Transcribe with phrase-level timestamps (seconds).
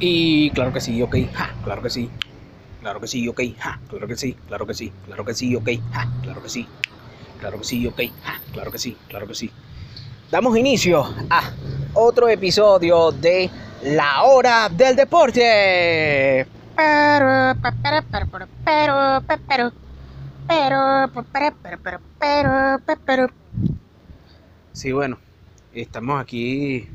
[0.00, 2.10] Y claro que sí, ok, ja, claro que sí.
[2.80, 5.68] Claro que sí, ok, ja, claro que sí, claro que sí, claro que sí, ok,
[5.92, 6.66] ja, claro que sí.
[7.38, 9.50] Claro que sí, ok, ja, claro que sí, claro que sí.
[10.30, 11.42] Damos inicio a
[11.92, 13.50] otro episodio de
[13.84, 16.46] La Hora del Deporte.
[16.76, 19.72] Pero, pero, pero, pero, pero, pero,
[20.46, 23.26] pero, pero, pero, pero, pero, pero.
[24.72, 25.18] Sí, bueno,
[25.74, 26.88] estamos aquí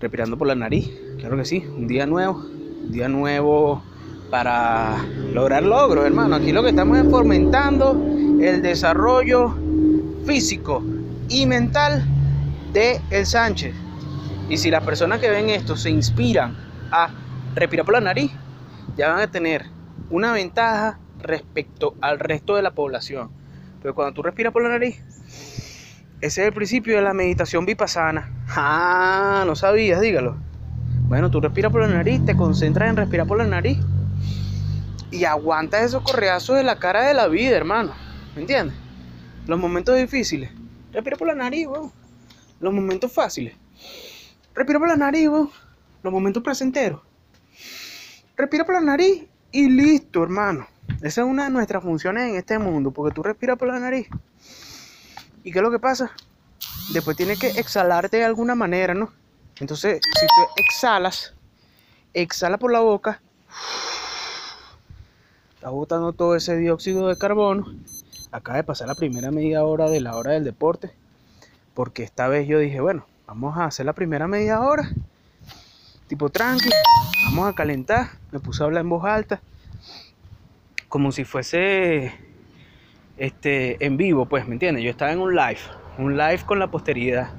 [0.00, 0.88] respirando por la nariz,
[1.18, 3.82] claro que sí, un día nuevo, un día nuevo
[4.30, 4.96] para
[5.32, 6.36] lograr logros, hermano.
[6.36, 7.92] Aquí lo que estamos es fomentando
[8.40, 9.54] el desarrollo
[10.26, 10.82] físico
[11.28, 12.04] y mental
[12.72, 13.74] de el Sánchez.
[14.48, 16.56] Y si las personas que ven esto se inspiran
[16.90, 17.10] a
[17.54, 18.32] respirar por la nariz,
[18.96, 19.66] ya van a tener
[20.10, 23.30] una ventaja respecto al resto de la población.
[23.82, 25.02] Pero cuando tú respiras por la nariz,
[26.20, 28.30] ese es el principio de la meditación vipassana.
[28.48, 30.47] Ah, no sabías, dígalo.
[31.08, 33.78] Bueno, tú respiras por la nariz, te concentras en respirar por la nariz
[35.10, 37.94] y aguantas esos correazos de la cara de la vida, hermano.
[38.34, 38.76] ¿Me entiendes?
[39.46, 40.50] Los momentos difíciles,
[40.92, 41.66] respira por la nariz.
[42.60, 43.56] Los momentos fáciles,
[44.54, 45.30] respira por la nariz.
[46.02, 47.00] Los momentos placenteros,
[48.36, 50.66] respira por la nariz y listo, hermano.
[51.00, 54.08] Esa es una de nuestras funciones en este mundo, porque tú respiras por la nariz.
[55.42, 56.10] ¿Y qué es lo que pasa?
[56.92, 59.10] Después tienes que exhalarte de alguna manera, ¿no?
[59.60, 61.34] Entonces, si tú exhalas,
[62.14, 63.20] exhala por la boca,
[65.54, 67.66] estás botando todo ese dióxido de carbono.
[68.30, 70.92] Acaba de pasar la primera media hora de la hora del deporte,
[71.74, 74.92] porque esta vez yo dije, bueno, vamos a hacer la primera media hora,
[76.06, 76.70] tipo tranqui,
[77.24, 78.10] vamos a calentar.
[78.30, 79.40] Me puse a hablar en voz alta,
[80.88, 82.14] como si fuese
[83.16, 84.84] este, en vivo, pues, ¿me entiendes?
[84.84, 85.60] Yo estaba en un live,
[85.98, 87.30] un live con la posteridad,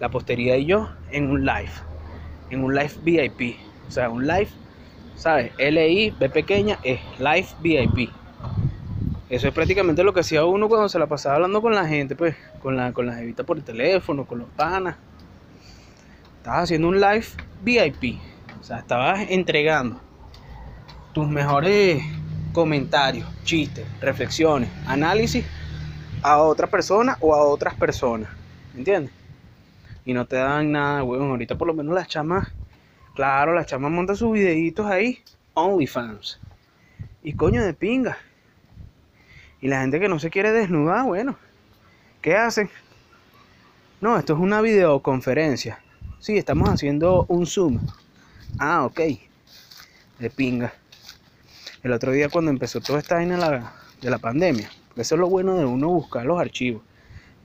[0.00, 1.70] la posteridad y yo en un live,
[2.50, 3.56] en un live VIP,
[3.88, 4.48] o sea, un live,
[5.16, 5.52] ¿sabes?
[5.58, 8.10] L-I, B pequeña, es live VIP.
[9.28, 12.14] Eso es prácticamente lo que hacía uno cuando se la pasaba hablando con la gente,
[12.14, 14.96] pues, con la, con la jevita por el teléfono, con los panas.
[16.38, 17.26] Estabas haciendo un live
[17.62, 18.20] VIP,
[18.60, 20.00] o sea, estabas entregando
[21.12, 22.02] tus mejores
[22.52, 25.44] comentarios, chistes, reflexiones, análisis
[26.22, 28.28] a otra persona o a otras personas.
[28.76, 29.15] ¿Entiendes?
[30.06, 31.30] Y no te dan nada, weón.
[31.30, 32.50] Ahorita por lo menos las chamas,
[33.14, 35.18] claro, las chamas montan sus videitos ahí,
[35.52, 36.40] OnlyFans.
[37.22, 38.16] Y coño de pinga.
[39.60, 41.36] Y la gente que no se quiere desnudar, bueno,
[42.22, 42.70] ¿qué hacen?
[44.00, 45.80] No, esto es una videoconferencia.
[46.20, 47.80] Sí, estamos haciendo un Zoom.
[48.58, 49.00] Ah, ok.
[50.18, 50.72] De pinga
[51.86, 54.68] el otro día cuando empezó toda esta vaina la, de la pandemia.
[54.96, 56.82] Eso es lo bueno de uno buscar los archivos.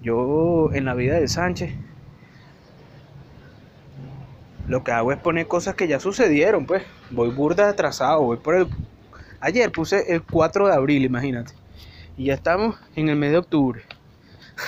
[0.01, 1.75] Yo en la vida de Sánchez
[4.71, 6.83] lo que hago es poner cosas que ya sucedieron, pues.
[7.09, 8.67] Voy burda atrasado, voy por el...
[9.41, 11.51] Ayer puse el 4 de abril, imagínate.
[12.15, 13.81] Y ya estamos en el mes de octubre.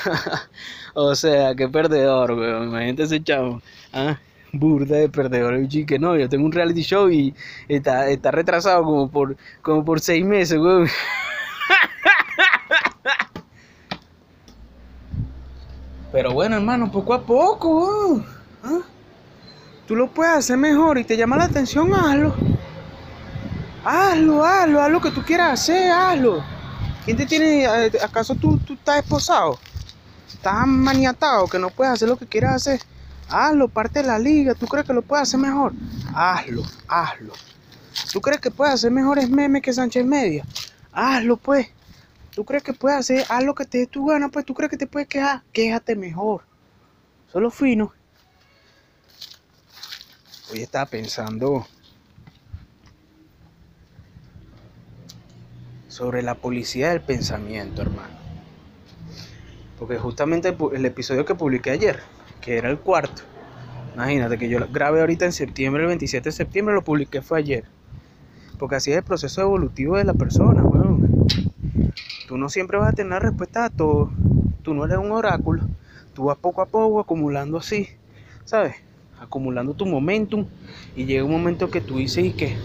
[0.94, 2.68] o sea, qué perdedor, weón.
[2.68, 3.62] Imagínate ese chavo.
[3.94, 4.20] ¿Ah?
[4.56, 7.34] burda de perdedor el que no, yo tengo un reality show y
[7.68, 10.88] está, está retrasado como por, como por seis meses, weón.
[16.12, 18.26] Pero bueno, hermano, poco a poco, weón.
[18.64, 18.82] ¿Ah?
[19.88, 22.34] Tú lo puedes hacer mejor y te llama la atención, hazlo.
[23.84, 26.44] Hazlo, hazlo, haz lo que tú quieras hacer, hazlo.
[27.04, 27.66] ¿Quién te tiene,
[28.02, 29.60] acaso tú, tú estás esposado?
[30.28, 32.80] ¿Estás maniatado que no puedes hacer lo que quieras hacer?
[33.30, 34.54] Hazlo, parte de la liga.
[34.54, 35.74] ¿Tú crees que lo puedes hacer mejor?
[36.16, 37.34] Hazlo, hazlo.
[38.12, 40.46] ¿Tú crees que puedes hacer mejores memes que Sánchez Media?
[40.94, 41.68] Hazlo, pues.
[42.32, 44.30] ¿Tú crees que puedes hacer haz lo que te dé tu gana?
[44.30, 45.44] Pues tú crees que te puedes quejar.
[45.52, 46.44] Quéjate mejor.
[47.32, 47.94] Solo fino.
[50.54, 51.66] Hoy estaba pensando
[55.88, 58.14] sobre la policía del pensamiento, hermano.
[59.80, 62.02] Porque justamente el episodio que publiqué ayer
[62.40, 63.24] que era el cuarto.
[63.96, 67.64] Imagínate que yo grabé ahorita en septiembre, el 27 de septiembre, lo publiqué fue ayer.
[68.60, 71.26] Porque así es el proceso evolutivo de la persona, weón.
[72.28, 74.12] Tú no siempre vas a tener respuesta a todo.
[74.62, 75.64] Tú no eres un oráculo.
[76.14, 77.90] Tú vas poco a poco acumulando así,
[78.46, 78.76] ¿sabes?
[79.24, 80.46] Acumulando tu momentum.
[80.96, 82.56] Y llega un momento que tú dices y que,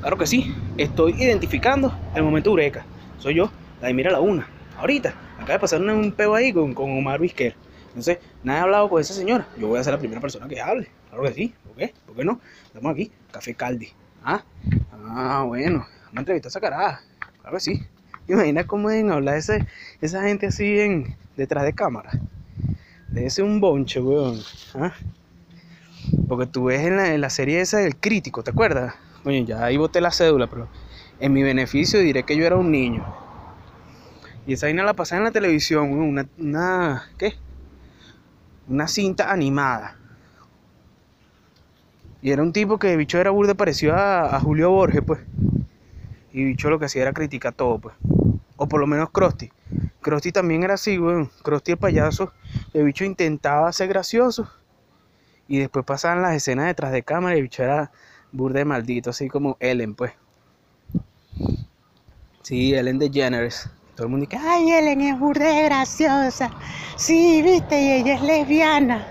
[0.00, 2.86] claro que sí, estoy identificando el momento eureka.
[3.18, 4.48] Soy yo, la de mira la una.
[4.78, 7.54] Ahorita, acaba de pasar un peo ahí con, con Omar Vizquer.
[7.88, 9.48] Entonces, nadie ha hablado con esa señora.
[9.58, 10.88] Yo voy a ser la primera persona que hable.
[11.08, 11.54] Claro que sí.
[11.64, 11.94] ¿Por qué?
[12.06, 12.40] ¿Por qué no?
[12.66, 13.10] Estamos aquí.
[13.32, 13.88] Café Caldi.
[14.22, 14.44] Ah,
[15.08, 15.86] ah bueno.
[16.12, 17.00] Una entrevista sacará.
[17.40, 17.82] Claro que sí.
[18.28, 19.66] Imagina cómo deben hablar ese,
[20.00, 22.10] esa gente así en, detrás de cámara.
[23.08, 24.40] Debe ser un bonche, weón.
[24.74, 24.92] ¿Ah?
[26.28, 28.94] Porque tú ves en la, la serie esa del crítico, ¿te acuerdas?
[29.24, 30.68] Coño, ya ahí boté la cédula, pero
[31.18, 33.04] en mi beneficio diré que yo era un niño.
[34.46, 37.34] Y esa vaina la pasaba en la televisión, una, una ¿qué?
[38.68, 39.96] Una cinta animada.
[42.22, 45.20] Y era un tipo que bicho era burde parecido a, a Julio Borges, pues.
[46.32, 47.94] Y bicho lo que hacía era criticar todo, pues.
[48.56, 49.50] O por lo menos Krusty.
[50.00, 51.30] Krusty también era así, weón.
[51.42, 52.32] Krusty el payaso.
[52.72, 54.48] El bicho intentaba ser gracioso.
[55.48, 57.90] Y después pasaban las escenas detrás de cámara y el bicho era
[58.32, 60.12] burde maldito, así como Ellen, pues.
[62.42, 63.68] Sí, Ellen DeGeneres.
[63.94, 66.50] Todo el mundo dice, Ay, Ellen es burde graciosa.
[66.96, 69.06] Sí, viste, y ella es lesbiana.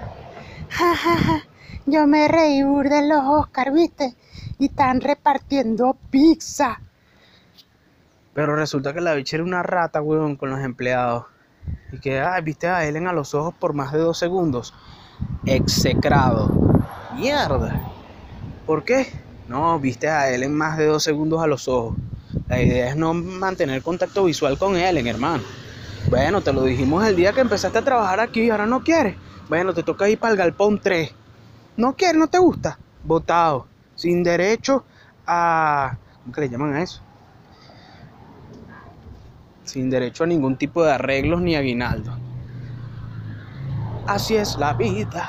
[0.70, 1.44] Ja, ja, ja.
[1.86, 4.16] Yo me reí burde en los Oscar, viste.
[4.58, 6.80] Y están repartiendo pizza.
[8.34, 11.26] Pero resulta que la bicha era una rata, weón, con los empleados.
[11.92, 14.74] Y que, ay, viste a Ellen a los ojos por más de dos segundos.
[15.46, 16.50] Execrado.
[17.16, 17.82] Mierda.
[18.66, 19.08] ¿Por qué?
[19.48, 21.96] No, viste a Ellen más de dos segundos a los ojos.
[22.48, 25.44] La idea es no mantener contacto visual con Ellen, hermano.
[26.10, 29.16] Bueno, te lo dijimos el día que empezaste a trabajar aquí, ahora no quieres.
[29.50, 31.12] Bueno, te toca ir para el galpón 3.
[31.78, 32.18] ¿No quieres?
[32.18, 32.80] ¿No te gusta?
[33.04, 33.68] Votado.
[33.96, 34.86] Sin derecho
[35.26, 35.98] a...
[36.22, 37.02] ¿Cómo que le llaman a eso?
[39.64, 42.25] Sin derecho a ningún tipo de arreglos ni aguinaldo.
[44.08, 45.26] Así es la vida.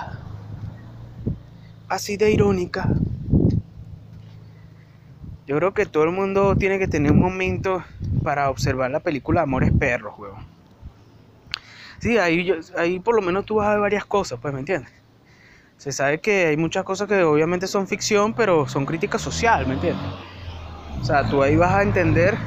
[1.88, 2.88] Así de irónica.
[5.46, 7.84] Yo creo que todo el mundo tiene que tener un momento
[8.22, 10.44] para observar la película Amores Perros, weón.
[12.00, 14.92] Sí, ahí, ahí por lo menos tú vas a ver varias cosas, pues, ¿me entiendes?
[15.76, 19.74] Se sabe que hay muchas cosas que obviamente son ficción, pero son crítica social, ¿me
[19.74, 20.08] entiendes?
[21.00, 22.38] O sea, tú ahí vas a entender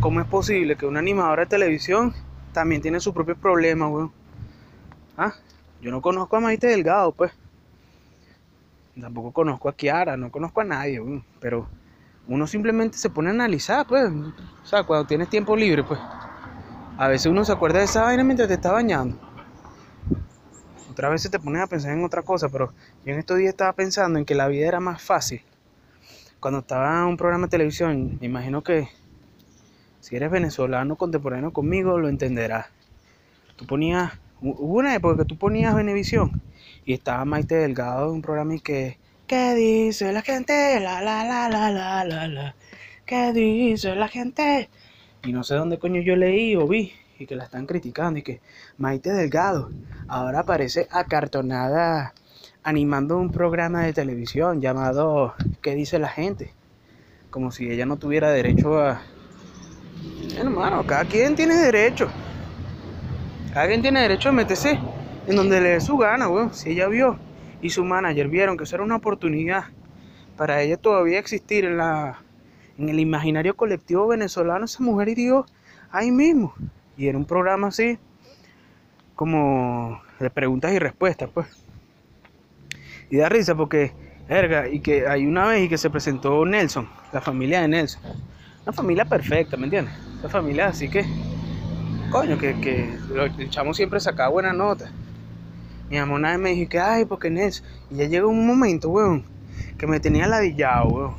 [0.00, 2.14] cómo es posible que una animadora de televisión
[2.52, 4.19] también tiene sus propios problemas, weón.
[5.22, 5.34] Ah,
[5.82, 7.30] yo no conozco a Maite Delgado, pues.
[8.98, 10.98] Tampoco conozco a Kiara, no conozco a nadie.
[11.38, 11.68] Pero
[12.26, 14.10] uno simplemente se pone a analizar, pues.
[14.10, 16.00] O sea, cuando tienes tiempo libre, pues.
[16.96, 19.18] A veces uno se acuerda de esa vaina mientras te está bañando.
[20.90, 22.72] Otras veces te pones a pensar en otra cosa, pero
[23.04, 25.42] yo en estos días estaba pensando en que la vida era más fácil.
[26.40, 28.88] Cuando estaba en un programa de televisión, me imagino que
[30.00, 32.68] si eres venezolano contemporáneo conmigo, lo entenderás.
[33.56, 36.40] Tú ponías, hubo una época que tú ponías Venevisión
[36.84, 40.80] y estaba Maite Delgado en un programa y que, ¿qué dice la gente?
[40.80, 42.54] La, la, la, la, la, la, la.
[43.04, 44.68] ¿Qué dice la gente?
[45.24, 48.22] Y no sé dónde coño yo leí o vi y que la están criticando y
[48.22, 48.40] que
[48.78, 49.70] Maite Delgado
[50.08, 52.14] ahora aparece acartonada
[52.62, 56.52] animando un programa de televisión llamado ¿Qué dice la gente?
[57.30, 59.02] Como si ella no tuviera derecho a...
[60.36, 62.08] Hermano, cada quien tiene derecho.
[63.52, 64.78] Cada quien tiene derecho a meterse
[65.26, 66.54] en donde le dé su gana, weón.
[66.54, 67.18] Si ella vio
[67.60, 69.64] y su manager vieron que eso era una oportunidad
[70.36, 72.18] para ella todavía existir en la
[72.80, 75.44] en el imaginario colectivo venezolano, esa mujer hirió
[75.92, 76.54] ahí mismo.
[76.96, 77.98] Y era un programa así,
[79.14, 81.46] como de preguntas y respuestas, pues.
[83.10, 83.92] Y da risa porque,
[84.28, 88.00] verga, y que hay una vez y que se presentó Nelson, la familia de Nelson.
[88.62, 89.94] Una familia perfecta, ¿me entiendes?
[90.18, 91.04] Esa familia así que,
[92.10, 92.98] coño, que, que
[93.38, 94.90] el chamo siempre sacaba buenas notas.
[95.88, 97.66] Mi vez me dijo que, ay, porque Nelson.
[97.90, 99.24] Y ya llegó un momento, weón,
[99.76, 101.14] que me tenía ladillado, weón.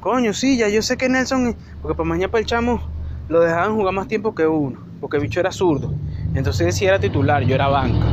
[0.00, 2.82] Coño, sí, ya yo sé que Nelson, porque para mañana para el chamo
[3.28, 5.94] lo dejaban jugar más tiempo que uno, porque el bicho era zurdo.
[6.34, 8.06] Entonces él sí era titular, yo era banca.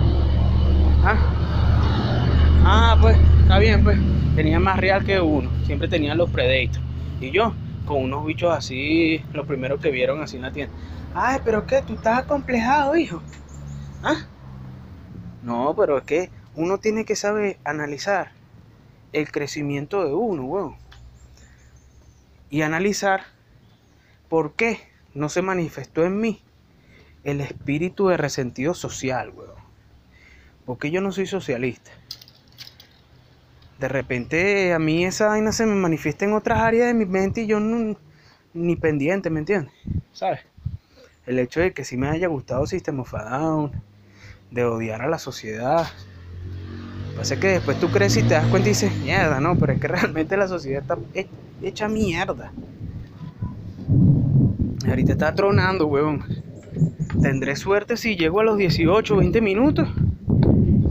[1.03, 1.17] Ah,
[2.63, 3.97] ah pues, está bien, pues.
[4.35, 6.79] Tenía más real que uno, siempre tenían los Predators.
[7.19, 7.53] Y yo,
[7.85, 10.73] con unos bichos así, los primeros que vieron así en la tienda.
[11.13, 13.21] Ay, pero qué, tú estás acomplejado, hijo.
[14.01, 14.25] ¿Ah?
[15.43, 18.31] No, pero es que uno tiene que saber analizar
[19.11, 20.75] el crecimiento de uno, weón.
[22.49, 23.23] Y analizar
[24.29, 24.79] por qué
[25.13, 26.41] no se manifestó en mí
[27.23, 29.51] el espíritu de resentido social, weón.
[30.65, 31.91] Porque yo no soy socialista.
[33.79, 37.41] De repente a mí esa vaina se me manifiesta en otras áreas de mi mente
[37.41, 37.97] y yo no,
[38.53, 39.73] ni pendiente, ¿me entiendes?
[40.13, 40.50] ¿Sabes?
[41.25, 43.71] El hecho de que sí me haya gustado System of a Down,
[44.49, 45.87] de odiar a la sociedad.
[47.15, 49.79] Pasa que después tú creces y te das cuenta y dices, mierda, no, pero es
[49.79, 51.27] que realmente la sociedad está he-
[51.61, 52.51] hecha mierda.
[54.87, 56.23] Ahorita está tronando, huevón.
[57.21, 59.87] Tendré suerte si llego a los 18 o 20 minutos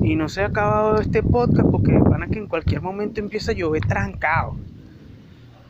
[0.03, 3.51] y no se ha acabado este podcast porque van a que en cualquier momento empieza
[3.51, 4.57] a llover trancado.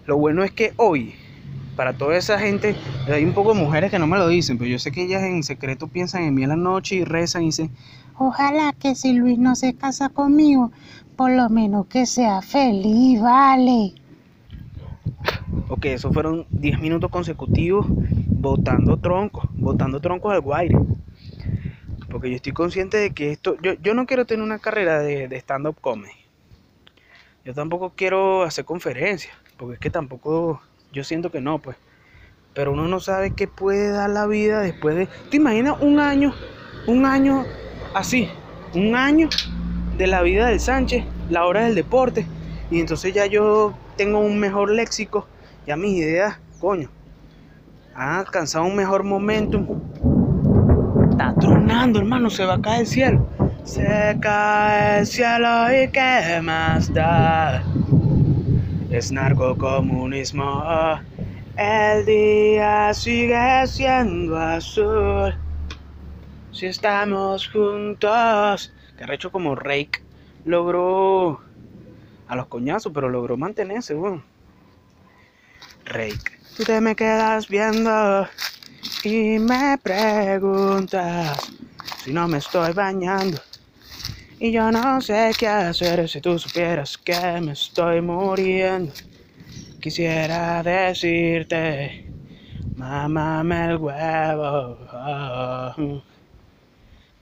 [0.07, 1.15] Lo bueno es que hoy,
[1.81, 4.69] para toda esa gente, hay un poco de mujeres que no me lo dicen, pero
[4.69, 7.47] yo sé que ellas en secreto piensan en mí en la noche y rezan y
[7.47, 7.71] dicen,
[8.19, 10.73] Ojalá que si Luis no se casa conmigo,
[11.17, 13.95] por lo menos que sea feliz, vale.
[15.71, 20.79] Ok, eso fueron 10 minutos consecutivos botando troncos, botando troncos al guaire.
[22.11, 25.29] Porque yo estoy consciente de que esto, yo, yo no quiero tener una carrera de,
[25.29, 26.13] de stand-up comedy.
[27.43, 30.61] Yo tampoco quiero hacer conferencias, porque es que tampoco,
[30.93, 31.77] yo siento que no, pues.
[32.55, 35.09] Pero uno no sabe qué puede dar la vida después de...
[35.31, 36.35] ¿Te imaginas un año,
[36.87, 37.45] un año
[37.95, 38.29] así,
[38.75, 39.29] un año
[39.97, 42.27] de la vida del Sánchez, la hora del deporte,
[42.71, 45.27] y entonces ya yo tengo un mejor léxico,
[45.67, 46.89] ya mis ideas, coño,
[47.95, 49.67] han alcanzado un mejor momentum.
[51.11, 53.29] Está tronando, hermano, se va a caer el cielo.
[53.65, 57.63] Se cae el cielo y qué más da.
[58.91, 60.65] Es narcocomunismo.
[61.57, 65.33] El día sigue siendo azul.
[66.51, 68.73] Si estamos juntos.
[68.99, 70.03] Que recho como Rake
[70.45, 71.41] logró
[72.27, 74.25] a los coñazos, pero logró mantenerse, weón.
[75.85, 76.41] Rake.
[76.57, 78.27] Tú te me quedas viendo
[79.05, 81.53] y me preguntas
[82.03, 83.39] si no me estoy bañando.
[84.43, 88.91] Y yo no sé qué hacer si tú supieras que me estoy muriendo.
[89.79, 92.07] Quisiera decirte,
[92.75, 94.79] mámame el huevo.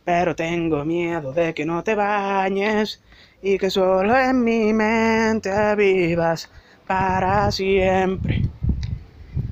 [0.05, 3.03] Pero tengo miedo de que no te bañes
[3.43, 6.49] y que solo en mi mente vivas
[6.87, 8.43] para siempre.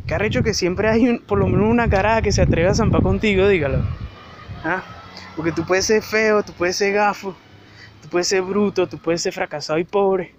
[0.06, 3.48] Hecho que siempre hay por lo menos una cara que se atreve a zampar contigo,
[3.48, 3.84] dígalo.
[4.62, 4.84] ¿Ah?
[5.34, 7.34] Porque tú puedes ser feo, tú puedes ser gafo,
[8.06, 10.32] tú puedes ser bruto, tú puedes ser fracasado y pobre.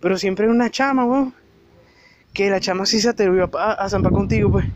[0.00, 1.34] Pero siempre hay una chama, weón.
[2.34, 4.66] Que la chama sí se atrevió a, a zampar contigo, pues.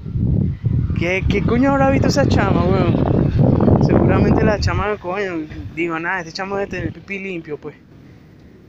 [0.99, 3.85] ¿Qué, ¿Qué coño habrá visto esa chama, weón?
[3.85, 7.77] Seguramente la chama, coño, digo, nada, este chamo debe tener pipí limpio, pues.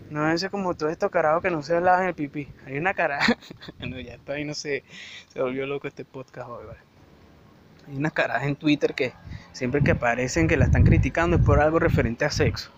[0.09, 2.49] No ese como todos estos carajos que no se lavan el pipí.
[2.65, 3.19] Hay una cara.
[3.79, 4.83] bueno, ya está ahí, no sé.
[5.29, 6.79] Se volvió loco este podcast hoy, ¿vale?
[7.87, 9.13] Hay unas caras en Twitter que
[9.53, 12.69] siempre que aparecen que la están criticando es por algo referente a sexo.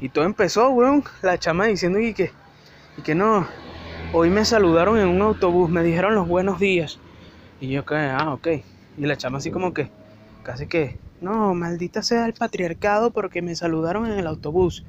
[0.00, 2.30] Y todo empezó, weón, la chama diciendo y que,
[2.96, 3.46] y que no.
[4.12, 6.98] Hoy me saludaron en un autobús, me dijeron los buenos días.
[7.60, 8.48] Y yo que, ah, ok.
[8.96, 9.90] Y la chama así como que,
[10.42, 14.84] casi que, no, maldita sea el patriarcado porque me saludaron en el autobús.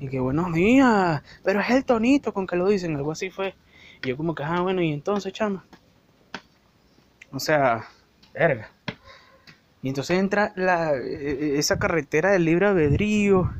[0.00, 3.54] Y que buenos días, pero es el tonito con que lo dicen, algo así fue.
[4.02, 5.64] Y yo como que, ah, bueno, y entonces, chama.
[7.32, 7.84] O sea,
[8.32, 8.70] verga.
[9.82, 13.52] Y entonces entra la, e- e- esa carretera del libre albedrío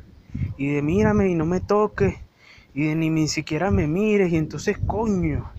[0.57, 2.17] y de mírame y no me toques
[2.73, 5.49] y de ni, ni siquiera me mires y entonces coño.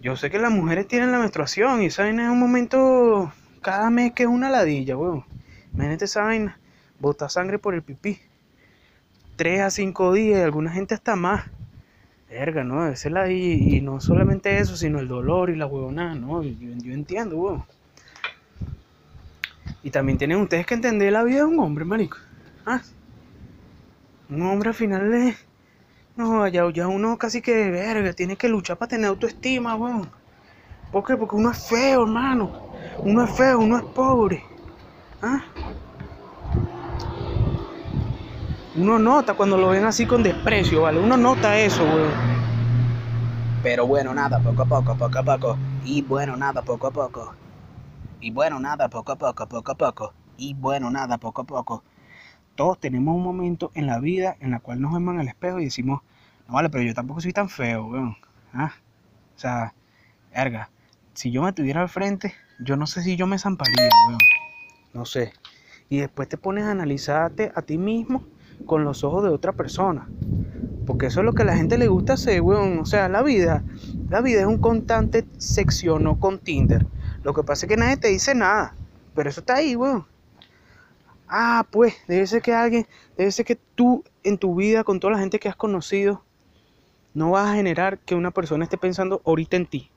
[0.00, 3.88] Yo sé que las mujeres tienen la menstruación y esa vaina es un momento cada
[3.88, 5.24] mes que es una ladilla, weón.
[5.74, 6.58] Imagínate esa vaina,
[6.98, 8.18] bota sangre por el pipí.
[9.36, 11.44] Tres a cinco días y alguna gente hasta más.
[12.28, 12.86] Verga, ¿no?
[12.88, 16.42] Esa es la y, y no solamente eso, sino el dolor y la huevonada, ¿no?
[16.42, 17.64] Yo, entiendo, weón.
[19.82, 22.18] Y también tienen ustedes que entender la vida de un hombre, marico.
[22.66, 22.82] ¿Ah?
[24.34, 25.46] Un hombre al final es...
[26.16, 30.10] No, ya, ya uno casi que, verga, tiene que luchar para tener autoestima, weón.
[30.90, 31.16] ¿Por qué?
[31.16, 32.50] Porque uno es feo, hermano.
[32.98, 34.44] Uno es feo, uno es pobre.
[35.22, 35.40] ¿Ah?
[38.74, 40.98] Uno nota cuando lo ven así con desprecio, ¿vale?
[40.98, 42.10] Uno nota eso, weón.
[43.62, 45.58] Pero bueno, nada, poco a poco, poco a poco.
[45.84, 47.34] Y bueno, nada, poco a poco.
[48.20, 50.12] Y bueno, nada, poco a poco, poco a poco.
[50.36, 51.84] Y bueno, nada, poco a poco.
[52.54, 55.58] Todos tenemos un momento en la vida en la cual nos vemos en el espejo
[55.60, 56.02] y decimos,
[56.46, 58.16] no vale, pero yo tampoco soy tan feo, weón.
[58.52, 58.72] ¿Ah?
[59.36, 59.74] O sea,
[60.32, 60.70] verga,
[61.14, 64.20] si yo me tuviera al frente, yo no sé si yo me zamparía, weón.
[64.92, 65.32] No sé.
[65.88, 68.24] Y después te pones a analizarte a ti mismo
[68.66, 70.08] con los ojos de otra persona.
[70.86, 72.78] Porque eso es lo que a la gente le gusta hacer, weón.
[72.78, 73.64] O sea, la vida,
[74.08, 76.86] la vida es un constante seccionó con Tinder.
[77.24, 78.74] Lo que pasa es que nadie te dice nada.
[79.14, 80.06] Pero eso está ahí, weón.
[81.28, 85.14] Ah, pues, debe ser que alguien, debe ser que tú en tu vida, con toda
[85.14, 86.24] la gente que has conocido,
[87.14, 89.90] no vas a generar que una persona esté pensando ahorita en ti.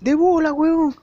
[0.00, 0.94] De bola, weón.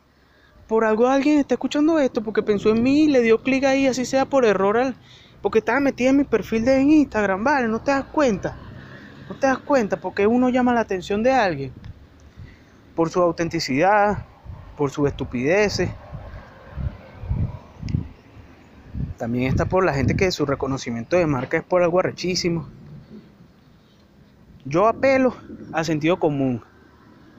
[0.67, 3.85] Por algo alguien está escuchando esto porque pensó en mí y le dio clic ahí,
[3.85, 4.95] así sea por error, al,
[5.41, 7.67] porque estaba metida en mi perfil de Instagram, ¿vale?
[7.67, 8.57] No te das cuenta.
[9.29, 11.71] No te das cuenta porque uno llama la atención de alguien
[12.95, 14.25] por su autenticidad,
[14.75, 15.89] por sus estupideces.
[19.17, 22.67] También está por la gente que su reconocimiento de marca es por algo arrechísimo.
[24.65, 25.35] Yo apelo
[25.71, 26.61] al sentido común.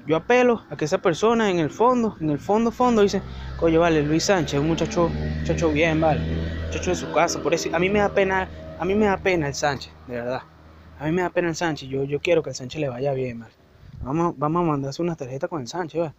[0.06, 3.20] Yo apelo a que esa persona en el fondo, en el fondo, fondo, dice,
[3.58, 6.20] coño, vale, Luis Sánchez, un muchacho, muchacho bien, vale.
[6.66, 7.42] muchacho de su casa.
[7.42, 10.14] Por eso a mí me da pena, a mí me da pena el Sánchez, de
[10.14, 10.42] verdad.
[11.00, 11.88] A mí me da pena el Sánchez.
[11.88, 13.50] Yo, yo quiero que el Sánchez le vaya bien, mal.
[14.02, 16.14] Vamos, vamos a mandarse una tarjeta con el Sánchez, ¿va?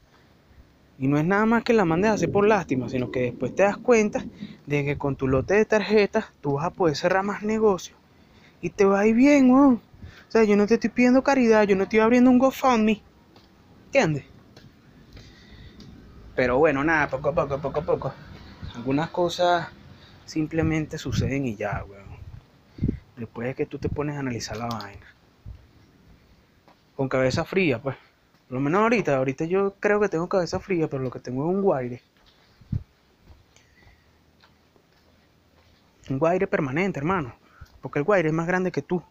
[0.99, 3.53] Y no es nada más que la mandes a hacer por lástima, sino que después
[3.53, 4.25] te das cuenta
[4.65, 7.97] de que con tu lote de tarjetas tú vas a poder cerrar más negocios.
[8.61, 9.75] Y te va a ir bien, weón.
[10.27, 13.01] O sea, yo no te estoy pidiendo caridad, yo no estoy abriendo un GoFundMe.
[13.85, 14.25] ¿Entiendes?
[16.35, 18.13] Pero bueno, nada, poco a poco, poco a poco.
[18.75, 19.67] Algunas cosas
[20.25, 22.07] simplemente suceden y ya, weón.
[23.15, 25.05] Después es que tú te pones a analizar la vaina.
[26.95, 27.95] Con cabeza fría, pues.
[28.47, 31.49] Por lo menos ahorita, ahorita yo creo que tengo cabeza fría, pero lo que tengo
[31.49, 32.01] es un guaire.
[36.09, 37.35] Un guaire permanente, hermano.
[37.81, 39.03] Porque el guaire es más grande que tú.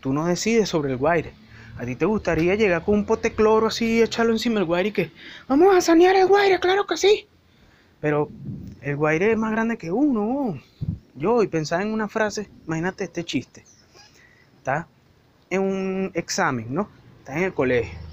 [0.00, 1.34] Tú no decides sobre el guaire.
[1.76, 4.92] A ti te gustaría llegar con un pote cloro así, echarlo encima del guaire y
[4.92, 5.10] que
[5.48, 7.26] vamos a sanear el guaire, claro que sí.
[8.00, 8.28] Pero
[8.82, 10.60] el guaire es más grande que uno.
[11.16, 13.64] Yo y pensaba en una frase, imagínate este chiste.
[14.58, 14.86] Está
[15.50, 16.88] en un examen, ¿no?
[17.18, 18.03] Está en el colegio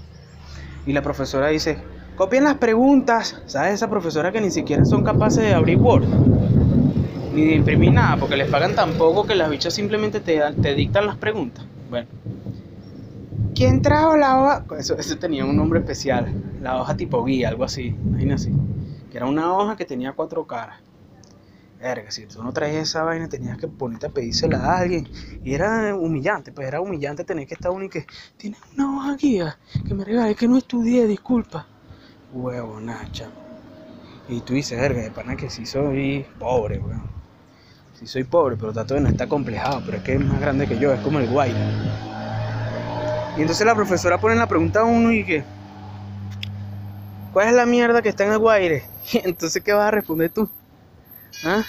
[0.86, 1.78] y la profesora dice,
[2.16, 3.42] copien las preguntas.
[3.46, 3.74] ¿Sabes?
[3.74, 6.04] Esa profesora que ni siquiera son capaces de abrir Word.
[7.34, 10.74] Ni de imprimir nada, porque les pagan tan poco que las bichas simplemente te, te
[10.74, 11.64] dictan las preguntas.
[11.88, 12.06] Bueno.
[13.54, 14.64] ¿Quién trajo la hoja?
[14.78, 16.32] Eso, eso tenía un nombre especial.
[16.60, 17.96] La hoja tipo guía, algo así.
[18.06, 18.52] Imagínate.
[19.10, 20.80] Que era una hoja que tenía cuatro caras.
[21.82, 25.08] Verga, si tú no traías esa vaina, tenías que ponerte a pedírsela a alguien.
[25.42, 29.16] Y era humillante, pues era humillante tener que estar uno y que tienes una hoja
[29.16, 31.68] guía que me regales, que no estudié, disculpa.
[32.30, 33.32] Huevo, nacha.
[34.28, 37.04] Y tú dices, verga, de pana que sí soy pobre, weón.
[37.94, 40.68] Sí soy pobre, pero trato de no estar complejado, pero es que es más grande
[40.68, 41.52] que yo, es como el guay.
[43.36, 45.44] Y entonces la profesora pone la pregunta a uno y que,
[47.32, 48.84] ¿cuál es la mierda que está en el guaire?
[49.12, 50.48] Y entonces, ¿qué vas a responder tú?
[51.44, 51.64] ¿Ah?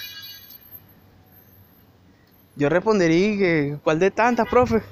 [2.56, 4.84] Yo respondería que, ¿cuál de tantas, profe?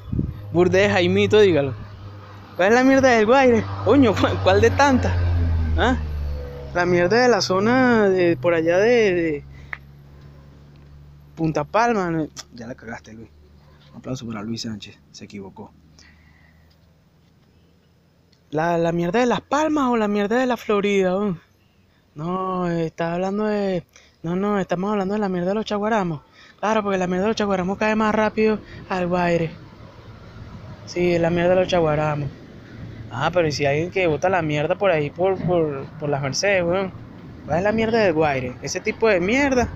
[0.52, 1.74] Burde Jaimito, dígalo.
[2.56, 3.64] ¿Cuál es la mierda del Guaire?
[3.86, 4.14] Coño,
[4.44, 5.16] ¿cuál de tantas?
[5.78, 5.98] ¿Ah?
[6.74, 9.44] La mierda de la zona de por allá de,
[11.36, 12.28] Punta Palma.
[12.54, 13.30] Ya la cagaste, Luis.
[13.92, 15.72] Un aplauso para Luis Sánchez, se equivocó.
[18.50, 21.14] ¿La, la mierda de Las Palmas o la mierda de la Florida?
[22.16, 23.86] No, está hablando de
[24.24, 26.22] no, no, estamos hablando de la mierda de los chaguaramos.
[26.60, 29.50] Claro, porque la mierda de los chaguaramos cae más rápido al guaire.
[30.86, 32.30] Sí, la mierda de los chaguaramos.
[33.10, 36.22] Ah, pero ¿y si hay alguien que bota la mierda por ahí, por, por, las
[36.22, 36.92] Mercedes, weón?
[37.46, 38.54] ¿Cuál es la mierda del guaire?
[38.62, 39.68] ¿Ese tipo de mierda?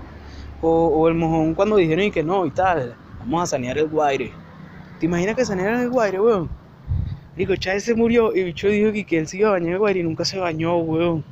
[0.62, 2.94] O, o el mojón cuando dijeron y que no y tal.
[3.18, 4.30] Vamos a sanear el guaire.
[5.00, 6.48] ¿Te imaginas que sanearan el guaire, weón?
[7.36, 9.78] Digo, Chávez se murió y bicho dijo que, que él se iba a bañar el
[9.78, 11.24] guaire y nunca se bañó, weón.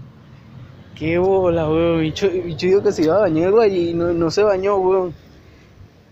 [0.95, 2.13] Qué bola, weón.
[2.13, 5.15] Yo, digo que se iba a bañar, güey, y no, no se bañó, weón.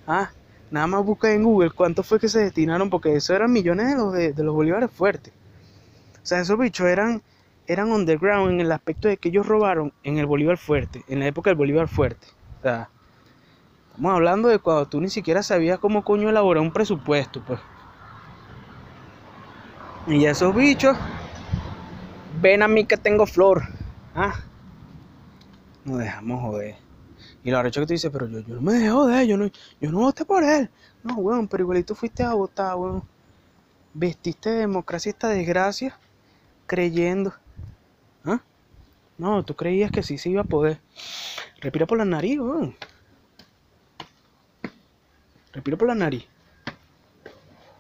[0.07, 0.31] Ah,
[0.71, 3.97] nada más busca en Google cuánto fue que se destinaron, porque eso eran millones de
[3.97, 5.33] los, de, los bolívares fuertes.
[6.23, 7.23] O sea, esos bichos eran,
[7.69, 11.27] eran underground en el aspecto de que ellos robaron en el Bolívar fuerte, en la
[11.27, 12.27] época del Bolívar fuerte.
[12.59, 12.89] O sea,
[13.91, 17.61] estamos hablando de cuando tú ni siquiera sabías cómo coño elaborar un presupuesto, pues.
[20.09, 20.97] Y esos bichos,
[22.41, 23.63] ven a mí que tengo flor.
[24.15, 24.35] Ah,
[25.85, 26.77] nos dejamos joder.
[27.45, 29.51] Y lo arrecho que te dice, pero yo, yo no me dejé joder, yo no,
[29.81, 30.71] yo no voté por él.
[31.03, 33.03] No, weón, pero igualito fuiste a votar, weón.
[33.95, 35.99] Vestiste democracia esta desgracia
[36.67, 37.35] creyendo.
[38.25, 38.41] ¿Ah?
[39.19, 40.81] No, tú creías que sí se iba a poder.
[41.61, 42.77] Respira por la nariz, weón.
[45.53, 46.32] Respira por la nariz.